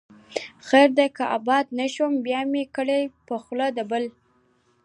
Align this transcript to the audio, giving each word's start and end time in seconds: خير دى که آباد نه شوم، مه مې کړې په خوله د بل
خير 0.67 0.89
دى 0.97 1.07
که 1.15 1.23
آباد 1.37 1.65
نه 1.79 1.87
شوم، 1.93 2.13
مه 2.25 2.41
مې 2.51 2.63
کړې 2.75 2.99
په 3.27 3.35
خوله 3.43 3.67
د 3.77 3.79
بل 3.89 4.03